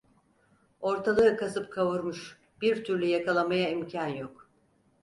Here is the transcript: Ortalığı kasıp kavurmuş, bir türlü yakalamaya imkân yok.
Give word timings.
Ortalığı 0.79 1.37
kasıp 1.37 1.73
kavurmuş, 1.73 2.37
bir 2.61 2.83
türlü 2.83 3.05
yakalamaya 3.05 3.69
imkân 3.69 4.07
yok. 4.07 4.49